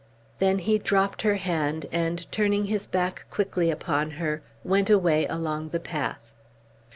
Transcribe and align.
Then 0.39 0.57
he 0.57 0.79
dropped 0.79 1.21
her 1.21 1.35
hand, 1.35 1.85
and 1.91 2.25
turning 2.31 2.65
his 2.65 2.87
back 2.87 3.27
quickly 3.29 3.69
upon 3.69 4.09
her, 4.17 4.41
went 4.63 4.89
away 4.89 5.27
along 5.27 5.69
the 5.69 5.79
path. 5.79 6.33